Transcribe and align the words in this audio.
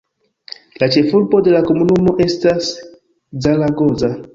La 0.83 0.89
ĉefurbo 0.95 1.43
de 1.49 1.55
la 1.57 1.63
komunumo 1.69 2.17
estas 2.29 2.75
Zaragoza. 3.47 4.17